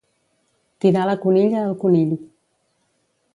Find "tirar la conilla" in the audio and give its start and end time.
0.85-1.61